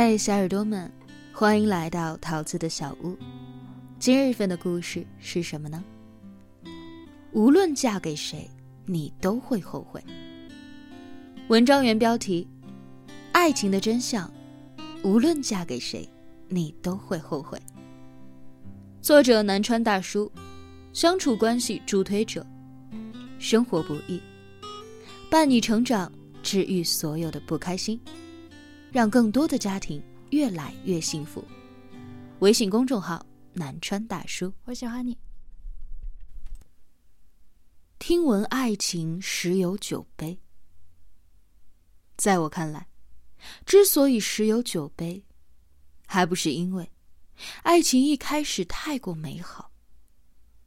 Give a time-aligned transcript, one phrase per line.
[0.00, 0.88] 嗨，小耳朵们，
[1.32, 3.18] 欢迎来到桃子的小屋。
[3.98, 5.82] 今日份的故事是什么呢？
[7.32, 8.48] 无论嫁给谁，
[8.86, 10.00] 你都会后悔。
[11.48, 12.46] 文章原标题：
[13.32, 14.32] 爱情的真相，
[15.02, 16.08] 无论嫁给谁，
[16.46, 17.60] 你都会后悔。
[19.02, 20.30] 作者南川大叔，
[20.92, 22.46] 相处关系助推者，
[23.40, 24.22] 生活不易，
[25.28, 28.00] 伴你成长，治愈所有的不开心。
[28.90, 31.44] 让更多的家庭越来越幸福。
[32.40, 35.16] 微信公众号南川大叔，我喜欢你。
[37.98, 40.38] 听闻爱情十有九悲，
[42.16, 42.88] 在我看来，
[43.66, 45.22] 之所以十有九悲，
[46.06, 46.90] 还不是因为
[47.62, 49.70] 爱情一开始太过美好，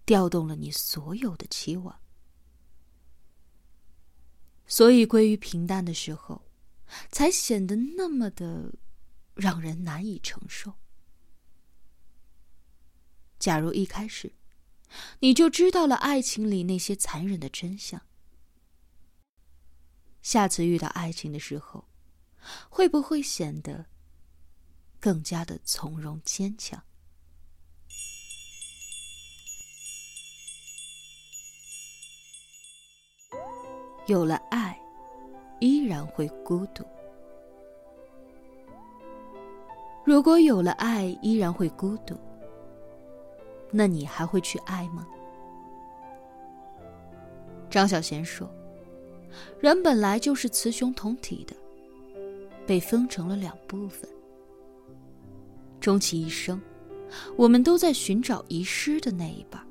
[0.06, 1.98] 调动了你所有的期望，
[4.68, 6.40] 所以归于平淡的时候。
[7.12, 8.74] 才显得那么的
[9.34, 10.74] 让人难以承受。
[13.40, 14.32] 假如一开始
[15.20, 18.02] 你就知道了爱情里那些残忍的真相，
[20.22, 21.88] 下次遇到爱情的时候，
[22.70, 23.86] 会不会显得
[25.00, 26.84] 更加的从容坚强？
[34.08, 34.71] 有了爱。
[35.62, 36.84] 依然会孤独。
[40.04, 42.18] 如果有了爱，依然会孤独，
[43.70, 45.08] 那你还会去爱吗？
[47.70, 48.50] 张小娴说
[49.62, 51.56] ：“人本来就是雌雄同体的，
[52.66, 54.10] 被分成了两部分。
[55.80, 56.60] 终其一生，
[57.38, 59.64] 我们都在寻找遗失的那一半。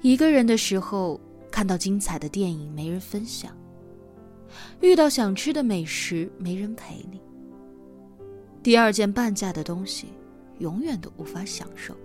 [0.00, 1.20] 一个人的时候。”
[1.62, 3.56] 看到精彩的电影没人分享，
[4.80, 7.22] 遇到想吃的美食没人陪你。
[8.64, 10.08] 第二件半价的东西，
[10.58, 11.96] 永远都无法享受。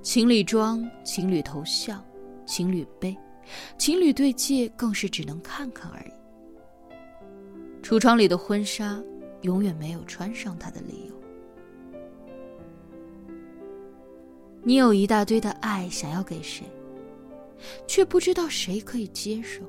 [0.00, 2.00] 情侣装、情侣头像、
[2.46, 3.16] 情侣杯、
[3.76, 6.12] 情侣对戒，更是只能看看而已。
[7.82, 9.02] 橱窗里的婚纱，
[9.42, 11.14] 永远没有穿上它的理由。
[14.62, 16.64] 你有一大堆的爱想要给谁？
[17.86, 19.62] 却不知道谁可以接受。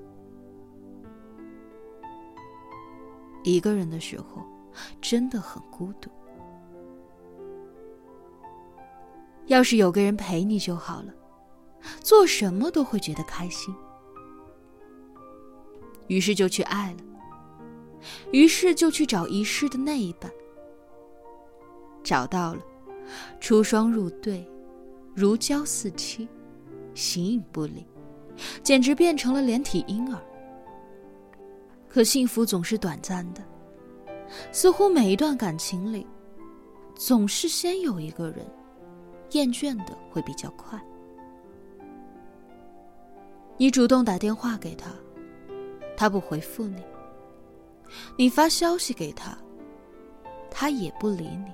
[3.44, 4.46] 一个人的时候，
[5.02, 6.10] 真的很孤独。
[9.48, 11.14] 要是有个人陪你就好了，
[12.02, 13.74] 做什么都会觉得开心。
[16.08, 17.00] 于是就去爱了，
[18.32, 20.32] 于是就去找遗失的那一半。
[22.04, 22.62] 找到了，
[23.40, 24.48] 出双入对，
[25.16, 26.28] 如胶似漆。
[26.94, 27.86] 形影不离，
[28.64, 30.20] 简直变成了连体婴儿。
[31.88, 33.42] 可幸福总是短暂的，
[34.52, 36.06] 似乎每一段感情里，
[36.96, 38.46] 总是先有一个人
[39.32, 40.80] 厌倦的会比较快。
[43.58, 44.92] 你主动打电话给他，
[45.98, 46.82] 他不回复你；
[48.16, 49.38] 你发消息给他，
[50.50, 51.52] 他也不理你。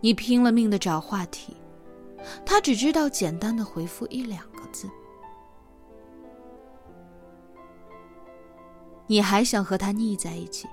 [0.00, 1.56] 你拼了命的找话题。
[2.44, 4.88] 他只知道简单的回复一两个字。
[9.06, 10.66] 你还想和他腻在一起，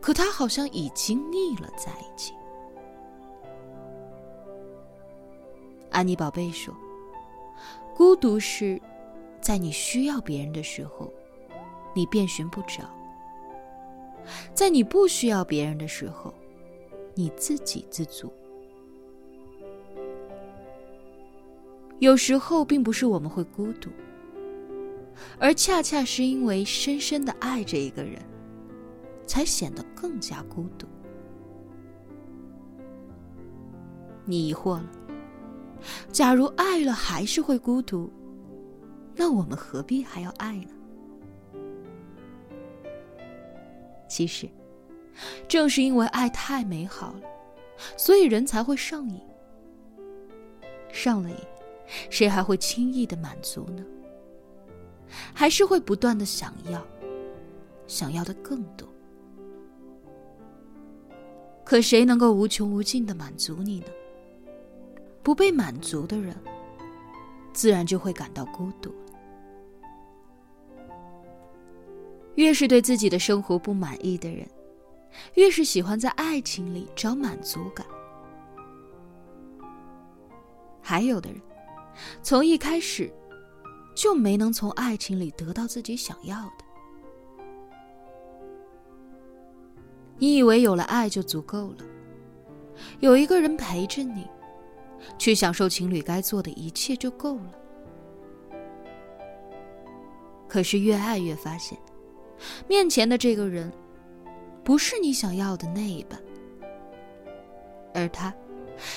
[0.00, 2.34] 可他好像已经腻了在一起。
[5.90, 6.74] 安妮宝贝说
[7.94, 8.80] ：“孤独是，
[9.40, 11.10] 在你需要别人的时候，
[11.94, 12.84] 你遍寻不着；
[14.52, 16.34] 在你不需要别人的时候，
[17.14, 18.30] 你自给自足。”
[21.98, 23.90] 有时候并不是我们会孤独，
[25.38, 28.20] 而恰恰是因为深深的爱着一个人，
[29.26, 30.86] 才显得更加孤独。
[34.24, 34.90] 你疑惑了，
[36.12, 38.12] 假如爱了还是会孤独，
[39.14, 40.68] 那我们何必还要爱呢？
[44.08, 44.48] 其实，
[45.48, 47.22] 正是因为爱太美好了，
[47.96, 49.20] 所以人才会上瘾，
[50.92, 51.36] 上了瘾。
[52.10, 53.84] 谁还会轻易的满足呢？
[55.32, 56.84] 还是会不断的想要，
[57.86, 58.88] 想要的更多。
[61.64, 63.86] 可谁能够无穷无尽的满足你呢？
[65.22, 66.36] 不被满足的人，
[67.52, 68.92] 自然就会感到孤独。
[72.34, 74.46] 越是对自己的生活不满意的人，
[75.34, 77.86] 越是喜欢在爱情里找满足感。
[80.82, 81.40] 还有的人。
[82.22, 83.12] 从一开始
[83.94, 86.64] 就没能从爱情里得到自己想要的。
[90.18, 91.78] 你以为有了爱就足够了。
[93.00, 94.26] 有一个人陪着你
[95.18, 97.52] 去享受情侣该做的一切就够了。
[100.48, 101.76] 可是越爱越发现
[102.68, 103.70] 面前的这个人
[104.62, 106.20] 不是你想要的那一半
[107.94, 108.32] 而他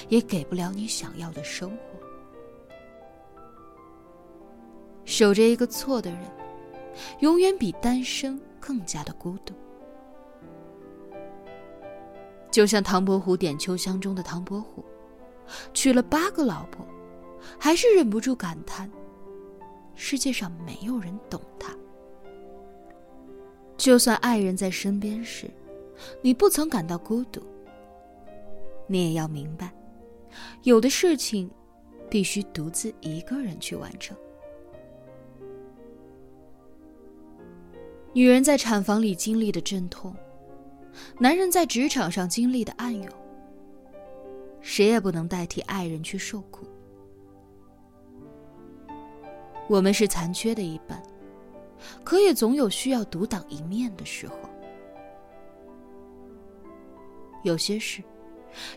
[0.09, 1.98] 也给不了你想要的生活。
[5.19, 6.21] 守着一个错的人，
[7.19, 9.53] 永远比单身更加的孤独。
[12.49, 14.81] 就像唐伯虎点秋香中的唐伯虎，
[15.73, 16.87] 娶了八个老婆，
[17.57, 18.89] 还是忍不住感叹：
[19.93, 21.75] 世界上没有人懂他。
[23.75, 25.51] 就算爱人在身边时，
[26.21, 27.41] 你不曾感到孤独，
[28.87, 29.69] 你也要明白，
[30.63, 31.51] 有的事情
[32.09, 34.15] 必须独自一个人去完成。
[38.19, 40.13] 女人在产房里经历的阵痛，
[41.17, 43.09] 男人在职场上经历的暗涌，
[44.59, 46.67] 谁也不能代替爱人去受苦。
[49.69, 51.01] 我们是残缺的一半，
[52.03, 54.35] 可也总有需要独当一面的时候。
[57.43, 58.03] 有些事，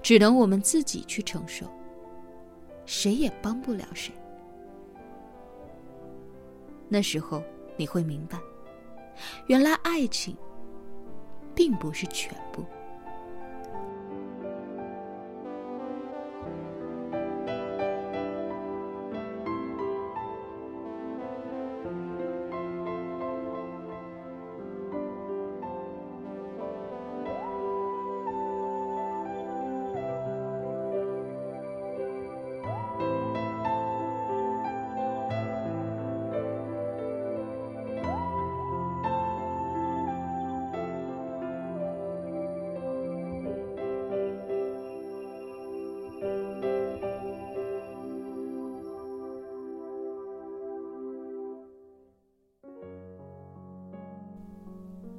[0.04, 1.66] 只能我们自己去承受，
[2.86, 4.14] 谁也帮不了谁。
[6.88, 7.42] 那时候
[7.76, 8.38] 你会明白。
[9.46, 10.36] 原来爱情，
[11.54, 12.64] 并不是全部。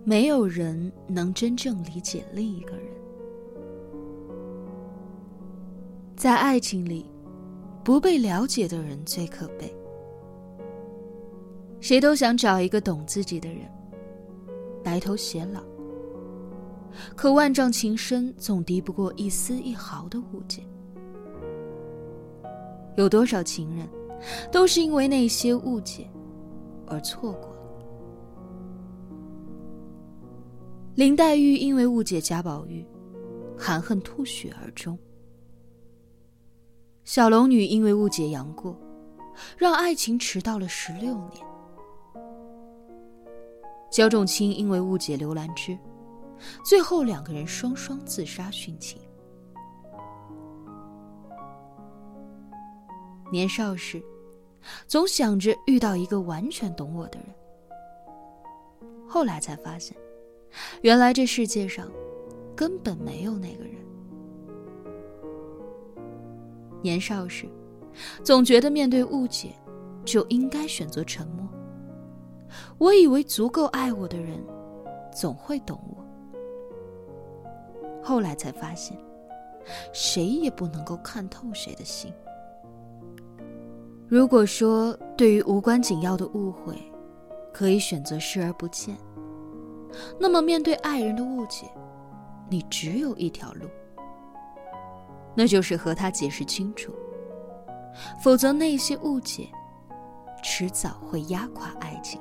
[0.06, 2.86] 没有人能真正理解另一个人。
[6.16, 7.06] 在爱情里，
[7.84, 9.74] 不被了解的人最可悲。
[11.80, 13.70] 谁都想找一个懂自己的人，
[14.84, 15.62] 白头偕老。
[17.16, 20.64] 可万丈情深，总敌不过一丝一毫的误解。
[22.96, 23.90] 有多少情人，
[24.52, 26.08] 都是因为那些误解，
[26.88, 27.53] 而错过。
[30.96, 32.86] 林黛玉因为误解贾宝玉，
[33.58, 34.96] 含恨吐血而终；
[37.04, 38.80] 小龙女因为误解杨过，
[39.58, 41.44] 让爱情迟到了十六年；
[43.90, 45.76] 焦仲卿因为误解刘兰芝，
[46.64, 49.02] 最后两个人双双自杀殉情。
[53.32, 54.00] 年少时，
[54.86, 57.30] 总想着遇到一个完全懂我的人，
[59.10, 59.98] 后来才发现。
[60.82, 61.92] 原来这世界上
[62.56, 63.74] 根本没有那个人。
[66.82, 67.48] 年少时，
[68.24, 69.54] 总觉得面对误解
[70.04, 71.48] 就应该选择沉默。
[72.78, 74.44] 我以为足够爱我的人
[75.12, 76.04] 总会懂我。
[78.04, 78.98] 后来才发现，
[79.94, 82.12] 谁也不能够看透谁的心。
[84.10, 86.76] 如果说对于无关紧要的误会，
[87.54, 88.96] 可以选择视而不见。
[90.20, 91.68] 那么，面对爱人的误解，
[92.50, 93.68] 你只有一条路，
[95.36, 96.94] 那就是和他解释清楚。
[98.22, 99.48] 否则，那些误解，
[100.44, 102.20] 迟早会压垮爱情。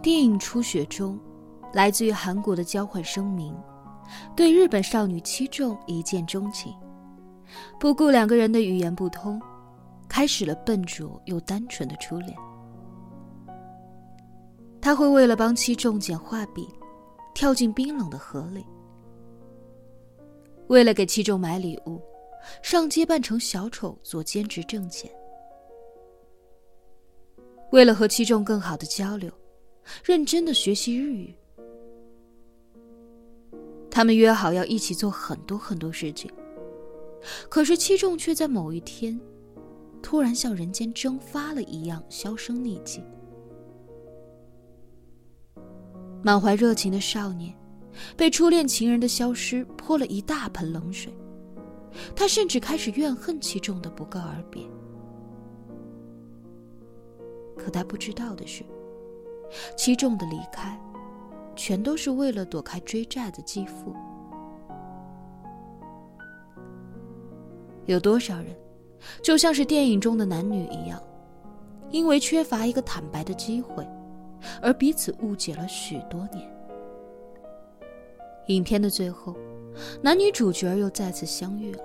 [0.00, 1.18] 电影《初雪》中，
[1.72, 3.54] 来自于韩国的交换声明，
[4.34, 6.74] 对日本少女七重一见钟情。
[7.78, 9.40] 不顾两个人的语言不通，
[10.08, 12.34] 开始了笨拙又单纯的初恋。
[14.80, 16.68] 他会为了帮七重捡画笔，
[17.34, 18.62] 跳进冰冷的河里；
[20.68, 22.00] 为了给七重买礼物，
[22.62, 25.10] 上街扮成小丑做兼职挣钱；
[27.72, 29.30] 为了和七重更好的交流，
[30.04, 31.34] 认真的学习日语。
[33.90, 36.30] 他们约好要一起做很多很多事情。
[37.48, 39.18] 可是七重却在某一天，
[40.02, 43.02] 突然像人间蒸发了一样销声匿迹。
[46.22, 47.54] 满怀热情的少年，
[48.16, 51.12] 被初恋情人的消失泼了一大盆冷水。
[52.14, 54.62] 他甚至开始怨恨七重的不告而别。
[57.56, 58.62] 可他不知道的是，
[59.76, 60.80] 七重的离开，
[61.56, 63.94] 全都是为了躲开追债的继父。
[67.88, 68.54] 有多少人，
[69.22, 71.02] 就像是电影中的男女一样，
[71.90, 73.82] 因为缺乏一个坦白的机会，
[74.60, 76.46] 而彼此误解了许多年。
[78.48, 79.34] 影片的最后，
[80.02, 81.82] 男女主角又再次相遇了。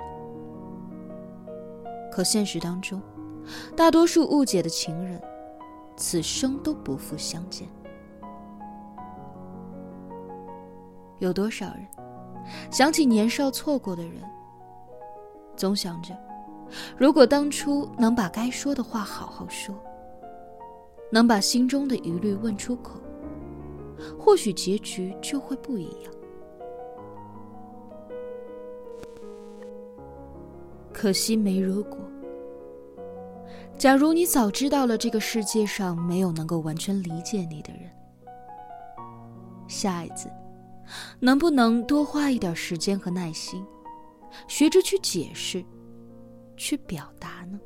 [2.12, 3.02] 可现实当中，
[3.74, 5.22] 大多数误解的情人，
[5.96, 7.66] 此生都不复相见。
[11.20, 11.88] 有多少人，
[12.70, 14.22] 想起年少错过的人，
[15.56, 16.18] 总想着，
[16.98, 19.76] 如果当初能把该说的话好好说，
[21.12, 23.00] 能把心中的疑虑问出口，
[24.20, 26.12] 或许结局就会不一样。
[30.92, 31.98] 可惜没如果。
[33.78, 37.92] 假如你早知道了这个世界上没有能够完全理解你的人，
[39.68, 40.30] 下一次，
[41.20, 43.66] 能不能多花一点时间和耐心，
[44.48, 45.64] 学着去解释，
[46.58, 47.60] 去表达呢？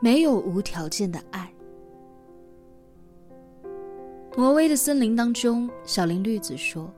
[0.00, 1.52] 没有无条件的爱。
[4.36, 6.88] 挪威的森林当中，小林绿子说：“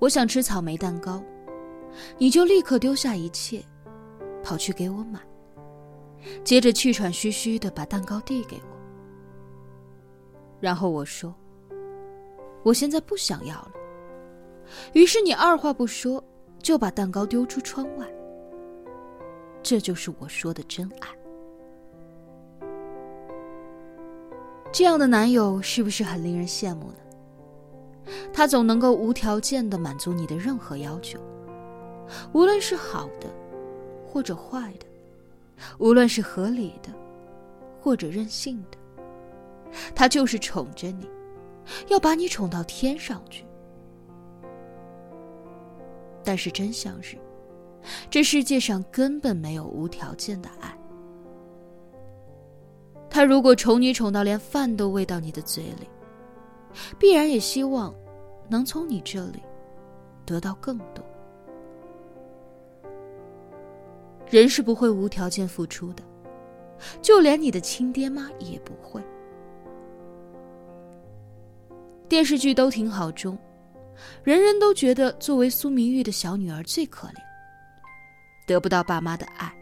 [0.00, 1.22] 我想吃草莓蛋糕，
[2.16, 3.62] 你就立刻丢下一切，
[4.42, 5.20] 跑去给我买。
[6.42, 8.78] 接着气喘吁吁的把蛋糕递给我。
[10.60, 11.34] 然后我说：
[12.62, 13.72] 我现在不想要了。
[14.94, 16.24] 于是你二话不说
[16.62, 18.08] 就把蛋糕丢出窗外。
[19.62, 21.08] 这就是我说的真爱。”
[24.70, 28.12] 这样的男友是不是很令人羡慕呢？
[28.32, 31.18] 他总能够无条件的满足你的任何要求，
[32.32, 33.28] 无论是好的，
[34.06, 34.86] 或者坏的，
[35.78, 36.90] 无论是合理的，
[37.80, 38.78] 或者任性的，
[39.94, 41.08] 他就是宠着你，
[41.88, 43.44] 要把你宠到天上去。
[46.22, 47.16] 但是真相是，
[48.10, 50.77] 这世界上根本没有无条件的爱。
[53.18, 55.88] 他如果宠你宠到连饭都喂到你的嘴里，
[57.00, 57.92] 必然也希望
[58.48, 59.42] 能从你这里
[60.24, 61.04] 得到更多。
[64.30, 66.04] 人是不会无条件付出的，
[67.02, 69.02] 就连你的亲爹妈也不会。
[72.08, 73.36] 电视剧都挺好中，
[74.22, 77.14] 人人都觉得作为苏明玉的小女儿最可怜，
[78.46, 79.52] 得不到爸妈的爱。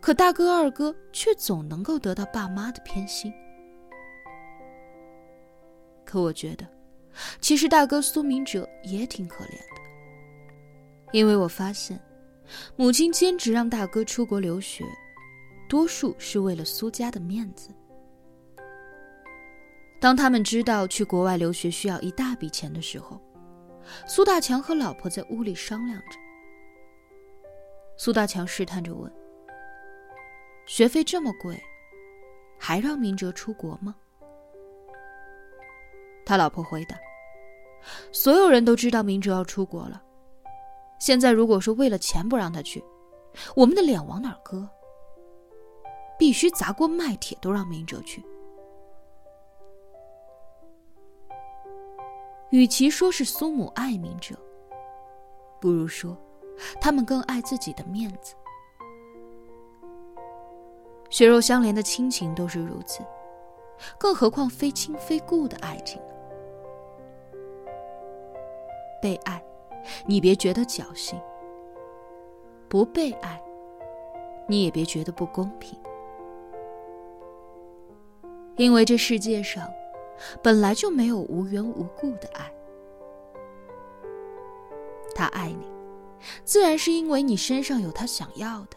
[0.00, 3.32] 可大哥、二哥却总能够得到爸妈的偏心。
[6.04, 6.66] 可我觉得，
[7.40, 9.82] 其实大哥苏明哲也挺可怜的，
[11.12, 12.00] 因为我发现，
[12.76, 14.84] 母亲坚持让大哥出国留学，
[15.68, 17.68] 多数是为了苏家的面子。
[20.00, 23.20] 当他们知道去国外留学需要一大笔钱的时候，
[24.06, 26.18] 苏大强和老婆在屋里商量着。
[27.98, 29.12] 苏大强试探着问。
[30.68, 31.58] 学费这么贵，
[32.58, 33.96] 还让明哲出国吗？
[36.26, 36.94] 他老婆回答
[38.12, 40.02] ：“所有人都知道明哲要出国了，
[41.00, 42.84] 现在如果说为了钱不让他去，
[43.56, 44.68] 我们的脸往哪搁？
[46.18, 48.22] 必须砸锅卖铁都让明哲去。
[52.50, 54.34] 与其说是苏母爱明哲，
[55.62, 56.14] 不如说
[56.78, 58.34] 他们更爱自己的面子。”
[61.10, 63.02] 血肉相连的亲情都是如此，
[63.96, 66.00] 更何况非亲非故的爱情。
[69.00, 69.42] 被爱，
[70.06, 71.18] 你别觉得侥幸；
[72.68, 73.40] 不被爱，
[74.46, 75.78] 你也别觉得不公平。
[78.56, 79.68] 因为这世界上，
[80.42, 82.52] 本来就没有无缘无故的爱。
[85.14, 85.70] 他爱你，
[86.44, 88.76] 自然是因为你身上有他想要的。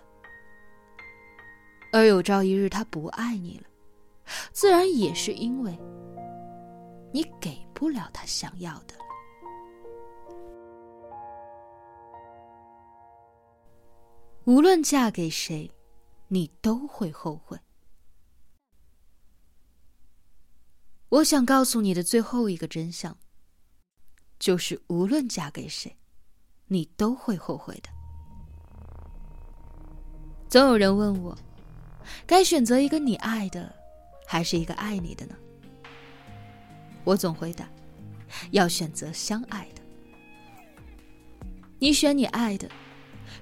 [1.91, 3.67] 而有朝一日他不爱你了，
[4.53, 5.77] 自然也是因为
[7.13, 9.01] 你给不了他想要的了。
[14.45, 15.69] 无论嫁给谁，
[16.29, 17.59] 你都会后悔。
[21.09, 23.17] 我想告诉你的最后一个真相，
[24.39, 25.95] 就是无论嫁给谁，
[26.67, 27.89] 你都会后悔的。
[30.49, 31.37] 总有人问我，
[32.25, 33.73] 该选择一个你爱的，
[34.25, 35.35] 还是一个爱你的呢？
[37.03, 37.67] 我总回答，
[38.51, 39.81] 要选择相爱的。
[41.79, 42.69] 你选你爱的，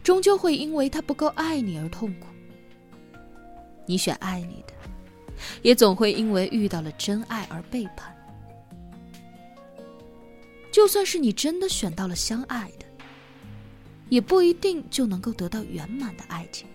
[0.02, 2.28] 终究会因为他不够爱你而痛苦；
[3.86, 4.74] 你选爱你的，
[5.62, 8.16] 也总会因为遇到了真爱而背叛。
[10.72, 12.86] 就算是你真的选到了相爱的，
[14.08, 16.66] 也不一定就能够得到圆满的爱情。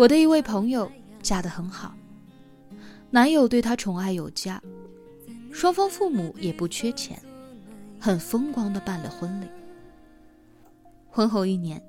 [0.00, 0.90] 我的一位朋友
[1.22, 1.94] 嫁得很好，
[3.10, 4.58] 男友对她宠爱有加，
[5.52, 7.20] 双方父母也不缺钱，
[7.98, 9.46] 很风光的办了婚礼。
[11.10, 11.82] 婚后一年，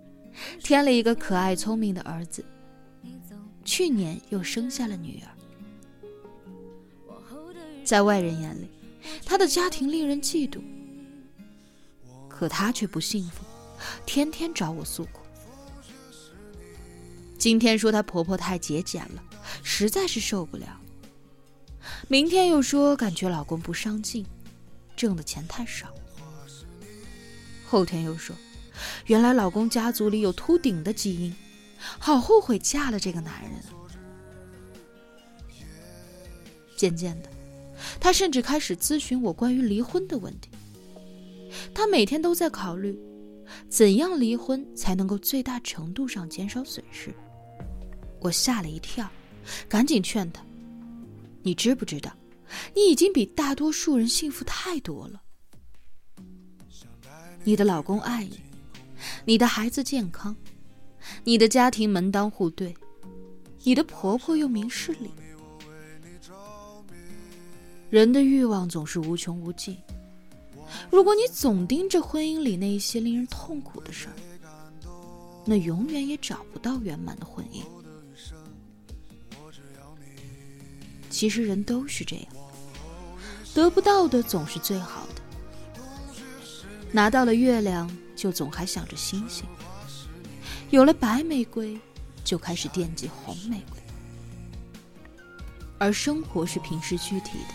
[0.60, 2.44] 添了一个可爱聪明的儿子，
[3.64, 5.32] 去年又生下了女儿。
[7.86, 8.70] 在外人眼里，
[9.26, 10.60] 他的家庭令人嫉妒，
[12.28, 13.46] 可他却不幸福，
[14.06, 15.21] 天天找我诉苦。
[17.42, 19.24] 今天说她婆婆太节俭了，
[19.64, 20.68] 实在是受不了；
[22.08, 24.24] 明天又说感觉老公不上进，
[24.96, 25.88] 挣的钱太少；
[27.66, 28.36] 后天又说，
[29.08, 31.36] 原来老公家族里有秃顶的基因，
[31.98, 33.54] 好后悔嫁了这个男人。
[36.78, 37.30] 渐渐的，
[38.00, 40.52] 她甚至开始咨询我关于离婚的问题。
[41.74, 42.96] 她每天都在考虑，
[43.68, 47.12] 怎样离婚才能够最大程度上减少损失。
[48.22, 49.10] 我吓了一跳，
[49.68, 50.44] 赶紧劝他
[51.42, 52.16] ：“你知不知道，
[52.76, 55.22] 你已经比大多数人幸福太多了？
[57.44, 58.40] 你的老公爱你，
[59.26, 60.36] 你的孩子健康，
[61.24, 62.76] 你的家庭门当户对，
[63.64, 65.10] 你的婆婆又明事理。
[67.90, 69.76] 人的欲望总是无穷无尽，
[70.92, 74.16] 如果你总盯着婚姻里那一些令人痛苦的事儿，
[75.44, 77.64] 那永远也找不到圆满的婚姻。”
[81.22, 82.26] 其实人都是这样，
[83.54, 85.22] 得不到的总是最好的。
[86.92, 89.46] 拿到了月亮，就总还想着星星；
[90.72, 91.80] 有了白玫瑰，
[92.24, 93.80] 就开始惦记红玫瑰。
[95.78, 97.54] 而生活是平时具体的，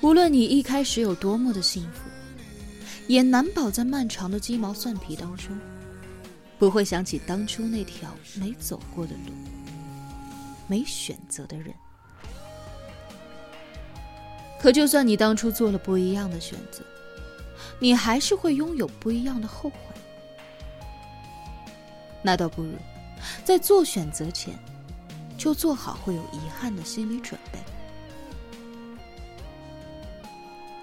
[0.00, 2.00] 无论你一开始有多么的幸福，
[3.06, 5.56] 也难保在漫长的鸡毛蒜皮当中，
[6.58, 9.32] 不会想起当初那条没走过的路，
[10.66, 11.72] 没选择的人。
[14.62, 16.84] 可就算你当初做了不一样的选择，
[17.80, 19.76] 你还是会拥有不一样的后悔。
[22.22, 22.74] 那倒不如，
[23.44, 24.56] 在做选择前，
[25.36, 27.58] 就做好会有遗憾的心理准备。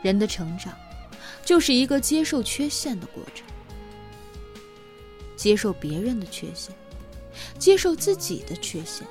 [0.01, 0.77] 人的成长，
[1.45, 3.47] 就是一个接受缺陷的过程，
[5.37, 6.75] 接受别人的缺陷，
[7.57, 9.07] 接受自己的缺陷，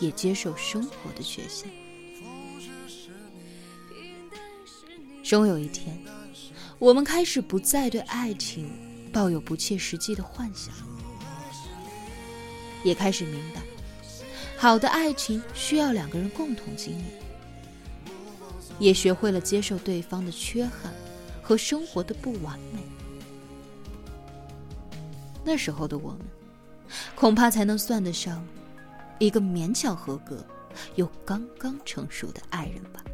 [0.00, 1.70] 也接受生活的缺陷。
[5.30, 5.96] 终有一天，
[6.80, 8.68] 我们开始不再对爱情
[9.12, 10.74] 抱有不切实际的幻想，
[12.82, 13.62] 也开始明白，
[14.58, 17.04] 好的爱情需要两个人共同经营，
[18.80, 20.92] 也学会了接受对方的缺憾
[21.40, 22.80] 和生活的不完美。
[25.44, 26.22] 那时候的我们，
[27.14, 28.44] 恐怕才能算得上
[29.20, 30.44] 一个勉强合格
[30.96, 33.04] 又刚刚成熟的爱人吧。